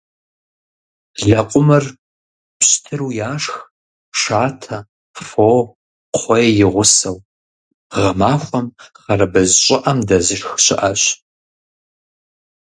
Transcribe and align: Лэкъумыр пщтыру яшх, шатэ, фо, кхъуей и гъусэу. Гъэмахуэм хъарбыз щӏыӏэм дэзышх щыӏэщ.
Лэкъумыр 1.27 1.85
пщтыру 2.59 3.09
яшх, 3.31 3.55
шатэ, 4.19 4.77
фо, 5.27 5.49
кхъуей 6.13 6.49
и 6.63 6.65
гъусэу. 6.73 7.17
Гъэмахуэм 7.93 8.67
хъарбыз 9.01 9.51
щӏыӏэм 9.63 9.99
дэзышх 10.07 10.51
щыӏэщ. 10.63 11.03